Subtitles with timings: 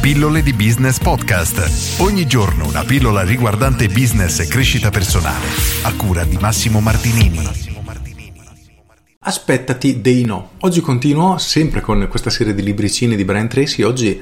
[0.00, 2.00] Pillole di Business Podcast.
[2.00, 5.44] Ogni giorno una pillola riguardante business e crescita personale.
[5.82, 7.46] A cura di Massimo Martinini.
[9.18, 10.52] Aspettati dei no.
[10.60, 13.82] Oggi continuo sempre con questa serie di libricini di Brian Tracy.
[13.82, 14.18] Oggi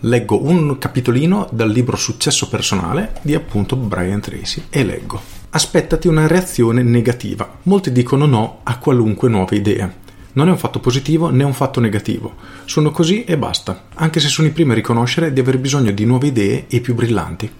[0.00, 5.22] leggo un capitolino dal libro Successo personale di appunto Brian Tracy e leggo.
[5.50, 7.58] Aspettati una reazione negativa.
[7.62, 9.92] Molti dicono no a qualunque nuova idea.
[10.32, 12.34] Non è un fatto positivo né un fatto negativo.
[12.64, 16.04] Sono così e basta, anche se sono i primi a riconoscere di aver bisogno di
[16.04, 17.50] nuove idee e più brillanti.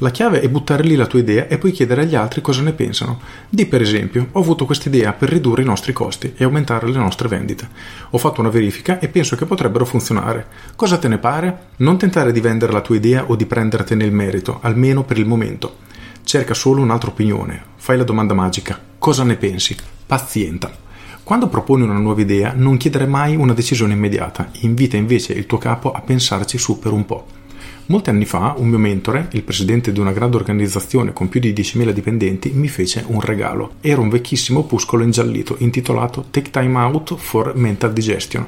[0.00, 2.72] La chiave è buttare lì la tua idea e poi chiedere agli altri cosa ne
[2.72, 3.20] pensano.
[3.48, 6.98] Di per esempio, ho avuto questa idea per ridurre i nostri costi e aumentare le
[6.98, 7.68] nostre vendite.
[8.10, 10.46] Ho fatto una verifica e penso che potrebbero funzionare.
[10.76, 11.66] Cosa te ne pare?
[11.78, 15.26] Non tentare di vendere la tua idea o di prendertene il merito, almeno per il
[15.26, 15.78] momento.
[16.22, 17.60] Cerca solo un'altra opinione.
[17.76, 18.78] Fai la domanda magica.
[18.98, 19.74] Cosa ne pensi?
[20.06, 20.86] Pazienta.
[21.28, 25.58] Quando proponi una nuova idea, non chiedere mai una decisione immediata, invita invece il tuo
[25.58, 27.26] capo a pensarci su per un po'.
[27.88, 31.52] Molti anni fa un mio mentore, il presidente di una grande organizzazione con più di
[31.52, 33.72] 10.000 dipendenti, mi fece un regalo.
[33.82, 38.46] Era un vecchissimo opuscolo ingiallito intitolato Take Time Out for Mental Digestion.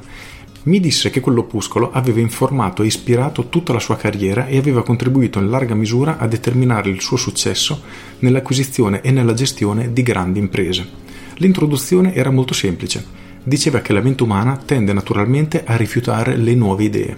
[0.63, 5.39] Mi disse che quell'opuscolo aveva informato e ispirato tutta la sua carriera e aveva contribuito
[5.39, 7.83] in larga misura a determinare il suo successo
[8.21, 11.10] nell'acquisizione e nella gestione di grandi imprese.
[11.41, 13.03] L'introduzione era molto semplice.
[13.43, 17.17] Diceva che la mente umana tende naturalmente a rifiutare le nuove idee.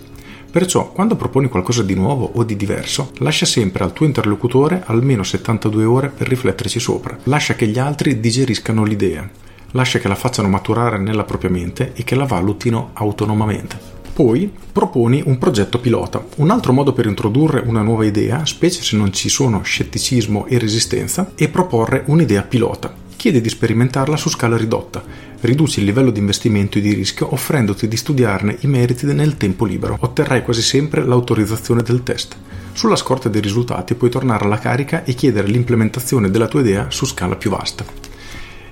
[0.48, 5.24] Perciò, quando proponi qualcosa di nuovo o di diverso, lascia sempre al tuo interlocutore almeno
[5.24, 7.18] 72 ore per rifletterci sopra.
[7.24, 9.28] Lascia che gli altri digeriscano l'idea.
[9.72, 13.76] Lascia che la facciano maturare nella propria mente e che la valutino autonomamente.
[14.12, 16.24] Poi proponi un progetto pilota.
[16.36, 20.58] Un altro modo per introdurre una nuova idea, specie se non ci sono scetticismo e
[20.58, 25.00] resistenza, è proporre un'idea pilota chiede di sperimentarla su scala ridotta,
[25.42, 29.64] riduci il livello di investimento e di rischio offrendoti di studiarne i meriti nel tempo
[29.64, 29.96] libero.
[30.00, 32.36] Otterrai quasi sempre l'autorizzazione del test.
[32.72, 37.06] Sulla scorta dei risultati puoi tornare alla carica e chiedere l'implementazione della tua idea su
[37.06, 37.84] scala più vasta.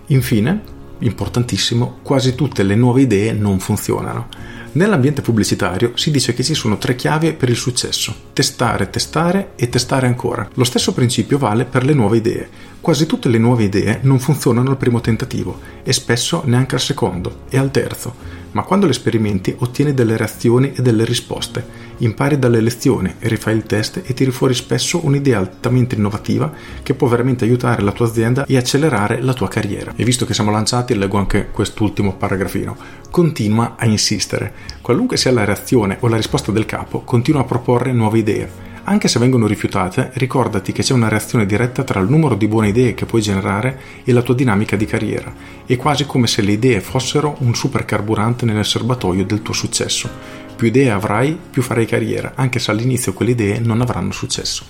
[0.06, 0.62] Infine,
[0.98, 4.26] importantissimo, quasi tutte le nuove idee non funzionano.
[4.72, 9.68] Nell'ambiente pubblicitario si dice che ci sono tre chiavi per il successo: testare, testare e
[9.68, 10.48] testare ancora.
[10.54, 12.48] Lo stesso principio vale per le nuove idee.
[12.80, 17.40] Quasi tutte le nuove idee non funzionano al primo tentativo e spesso neanche al secondo
[17.48, 21.88] e al terzo ma quando le sperimenti ottieni delle reazioni e delle risposte.
[21.98, 26.52] Impari dalle lezioni, rifai il test e tiri fuori spesso un'idea altamente innovativa
[26.82, 29.92] che può veramente aiutare la tua azienda e accelerare la tua carriera.
[29.96, 32.76] E visto che siamo lanciati, leggo anche quest'ultimo paragrafino.
[33.10, 34.52] Continua a insistere.
[34.80, 39.06] Qualunque sia la reazione o la risposta del capo, continua a proporre nuove idee anche
[39.06, 42.92] se vengono rifiutate, ricordati che c'è una reazione diretta tra il numero di buone idee
[42.92, 45.32] che puoi generare e la tua dinamica di carriera.
[45.64, 50.10] È quasi come se le idee fossero un supercarburante nel serbatoio del tuo successo.
[50.56, 54.64] Più idee avrai, più farai carriera, anche se all'inizio quelle idee non avranno successo.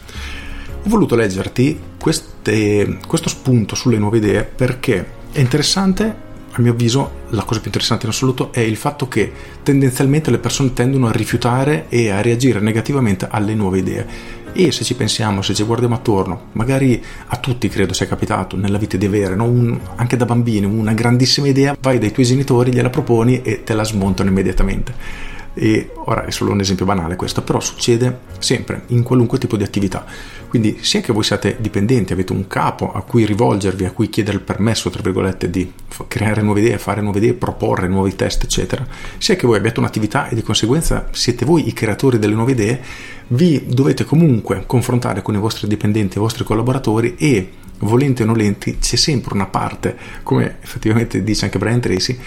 [0.82, 6.28] Ho voluto leggerti queste, questo spunto sulle nuove idee perché è interessante
[6.60, 9.32] a mio avviso la cosa più interessante in assoluto è il fatto che
[9.62, 14.38] tendenzialmente le persone tendono a rifiutare e a reagire negativamente alle nuove idee.
[14.52, 18.78] E se ci pensiamo, se ci guardiamo attorno, magari a tutti credo sia capitato nella
[18.78, 19.44] vita di avere, no?
[19.44, 23.74] un, anche da bambini, una grandissima idea, vai dai tuoi genitori, gliela proponi e te
[23.74, 25.38] la smontano immediatamente.
[25.54, 29.64] E ora è solo un esempio banale questo, però succede sempre in qualunque tipo di
[29.64, 30.04] attività.
[30.48, 34.36] Quindi sia che voi siate dipendenti, avete un capo a cui rivolgervi, a cui chiedere
[34.36, 35.72] il permesso, tra virgolette, di
[36.08, 38.86] creare nuove idee, fare nuove idee, proporre nuovi test, eccetera,
[39.18, 42.80] sia che voi abbiate un'attività e di conseguenza siete voi i creatori delle nuove idee,
[43.28, 48.78] vi dovete comunque confrontare con i vostri dipendenti, i vostri collaboratori e volenti o nolenti
[48.78, 52.18] c'è sempre una parte, come effettivamente dice anche Brian Tracy,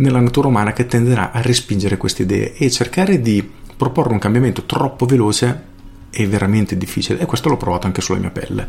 [0.00, 4.64] nella natura umana che tenderà a respingere queste idee e cercare di proporre un cambiamento
[4.64, 5.68] troppo veloce
[6.10, 8.66] è veramente difficile e questo l'ho provato anche sulla mia pelle.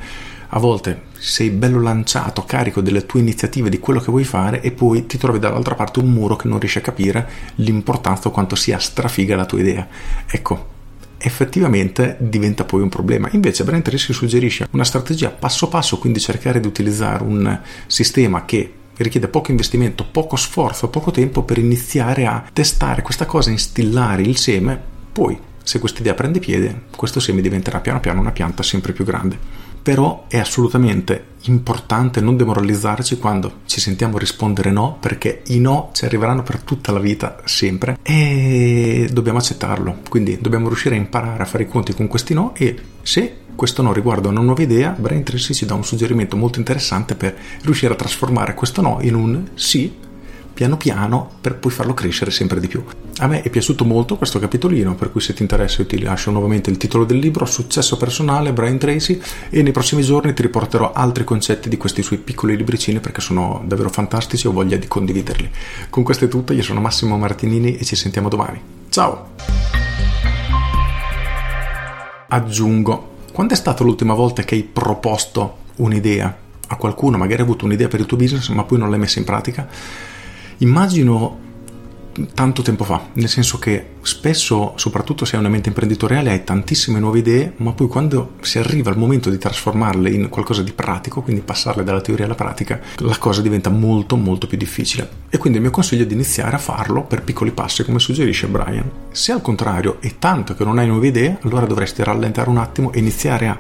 [0.49, 4.71] A volte sei bello lanciato, carico delle tue iniziative, di quello che vuoi fare e
[4.71, 8.55] poi ti trovi dall'altra parte un muro che non riesci a capire l'importanza o quanto
[8.55, 9.87] sia strafiga la tua idea.
[10.29, 10.67] Ecco,
[11.17, 13.29] effettivamente diventa poi un problema.
[13.31, 18.73] Invece Brent Tracy suggerisce una strategia passo passo, quindi cercare di utilizzare un sistema che
[19.03, 24.37] richiede poco investimento, poco sforzo, poco tempo per iniziare a testare questa cosa, instillare il
[24.37, 24.79] seme,
[25.11, 29.05] poi se questa idea prende piede, questo seme diventerà piano piano una pianta sempre più
[29.05, 29.69] grande.
[29.81, 36.05] Però è assolutamente importante non demoralizzarci quando ci sentiamo rispondere no, perché i no ci
[36.05, 39.99] arriveranno per tutta la vita, sempre, e dobbiamo accettarlo.
[40.09, 43.81] Quindi dobbiamo riuscire a imparare a fare i conti con questi no e se questo
[43.81, 47.93] no riguarda una nuova idea, Brain Tracy ci dà un suggerimento molto interessante per riuscire
[47.93, 50.09] a trasformare questo no in un sì
[50.61, 52.83] piano piano per poi farlo crescere sempre di più.
[53.17, 56.29] A me è piaciuto molto questo capitolino, per cui se ti interessa io ti lascio
[56.29, 59.19] nuovamente il titolo del libro, Successo personale, Brian Tracy,
[59.49, 63.63] e nei prossimi giorni ti riporterò altri concetti di questi suoi piccoli libricini perché sono
[63.65, 65.49] davvero fantastici e ho voglia di condividerli.
[65.89, 68.61] Con questo è tutto, io sono Massimo Martinini e ci sentiamo domani.
[68.89, 69.29] Ciao!
[72.27, 76.37] Aggiungo, quando è stata l'ultima volta che hai proposto un'idea
[76.67, 79.17] a qualcuno, magari hai avuto un'idea per il tuo business ma poi non l'hai messa
[79.17, 79.67] in pratica?
[80.61, 81.39] Immagino
[82.35, 86.99] tanto tempo fa, nel senso che spesso, soprattutto se hai una mente imprenditoriale, hai tantissime
[86.99, 91.21] nuove idee, ma poi quando si arriva al momento di trasformarle in qualcosa di pratico,
[91.21, 95.09] quindi passarle dalla teoria alla pratica, la cosa diventa molto molto più difficile.
[95.29, 98.47] E quindi il mio consiglio è di iniziare a farlo per piccoli passi, come suggerisce
[98.47, 98.89] Brian.
[99.11, 102.91] Se al contrario è tanto che non hai nuove idee, allora dovresti rallentare un attimo
[102.91, 103.59] e iniziare a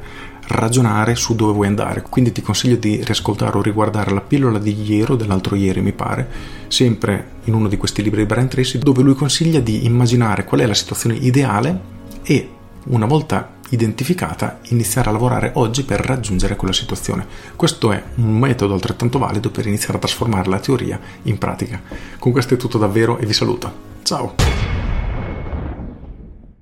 [0.51, 2.03] ragionare su dove vuoi andare.
[2.07, 5.93] Quindi ti consiglio di riascoltare o riguardare la pillola di ieri o dell'altro ieri, mi
[5.93, 6.29] pare,
[6.67, 10.61] sempre in uno di questi libri di Brian Tracy, dove lui consiglia di immaginare qual
[10.61, 11.79] è la situazione ideale
[12.23, 12.49] e
[12.85, 17.25] una volta identificata iniziare a lavorare oggi per raggiungere quella situazione.
[17.55, 21.81] Questo è un metodo altrettanto valido per iniziare a trasformare la teoria in pratica.
[22.19, 23.89] Con questo è tutto davvero e vi saluto.
[24.03, 24.60] Ciao!